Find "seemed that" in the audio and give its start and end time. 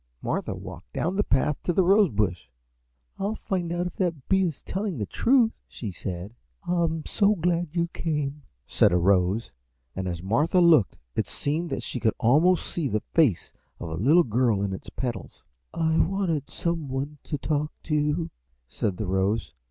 11.27-11.83